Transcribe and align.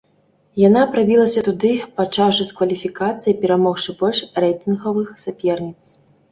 Яна 0.67 0.85
прабілася 0.95 1.43
туды, 1.47 1.71
пачаўшы 1.99 2.43
з 2.49 2.57
кваліфікацыі 2.61 3.31
і 3.35 3.37
перамогшы 3.45 3.97
больш 4.03 4.19
рэйтынгавых 4.47 5.17
саперніц. 5.29 5.83